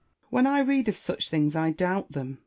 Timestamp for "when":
0.31-0.47